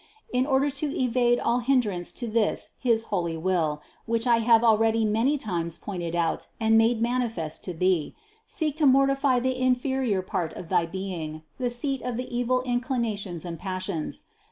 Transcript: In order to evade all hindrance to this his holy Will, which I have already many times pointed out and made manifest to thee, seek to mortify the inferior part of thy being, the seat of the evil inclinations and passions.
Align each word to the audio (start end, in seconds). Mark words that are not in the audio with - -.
In 0.33 0.47
order 0.47 0.71
to 0.71 0.87
evade 0.99 1.37
all 1.39 1.59
hindrance 1.59 2.11
to 2.13 2.27
this 2.27 2.71
his 2.79 3.03
holy 3.13 3.37
Will, 3.37 3.83
which 4.07 4.25
I 4.25 4.37
have 4.37 4.63
already 4.63 5.05
many 5.05 5.37
times 5.37 5.77
pointed 5.77 6.15
out 6.15 6.47
and 6.59 6.75
made 6.75 7.03
manifest 7.03 7.63
to 7.65 7.73
thee, 7.75 8.15
seek 8.43 8.75
to 8.77 8.87
mortify 8.87 9.37
the 9.39 9.59
inferior 9.61 10.23
part 10.23 10.53
of 10.53 10.69
thy 10.69 10.87
being, 10.87 11.43
the 11.59 11.69
seat 11.69 12.01
of 12.01 12.17
the 12.17 12.35
evil 12.35 12.63
inclinations 12.63 13.45
and 13.45 13.59
passions. 13.59 14.23